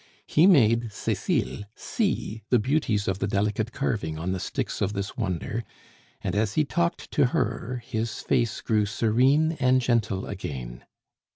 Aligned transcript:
He 0.25 0.47
made 0.47 0.91
Cecile 0.91 1.65
see 1.75 2.41
the 2.49 2.57
beauties 2.57 3.07
of 3.07 3.19
the 3.19 3.27
delicate 3.27 3.71
carving 3.71 4.17
on 4.17 4.31
the 4.31 4.39
sticks 4.39 4.81
of 4.81 4.93
this 4.93 5.15
wonder, 5.15 5.63
and 6.23 6.33
as 6.33 6.53
he 6.55 6.65
talked 6.65 7.11
to 7.11 7.25
her 7.27 7.83
his 7.85 8.19
face 8.21 8.61
grew 8.61 8.87
serene 8.87 9.51
and 9.59 9.79
gentle 9.79 10.25
again. 10.25 10.85